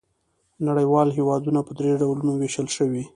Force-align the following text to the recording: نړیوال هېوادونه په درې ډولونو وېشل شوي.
نړیوال 0.67 1.09
هېوادونه 1.17 1.59
په 1.67 1.71
درې 1.79 1.91
ډولونو 2.01 2.31
وېشل 2.35 2.67
شوي. 2.77 3.03